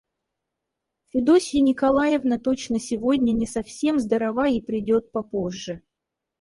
Федосья 1.09 1.61
Николаевна 1.61 2.39
точно 2.39 2.79
сегодня 2.79 3.33
не 3.33 3.45
совсем 3.45 3.99
здорова 3.99 4.47
и 4.47 4.59
придет 4.59 5.11
попозже. 5.11 5.83